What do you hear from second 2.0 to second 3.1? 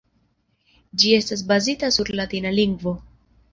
latina lingvo.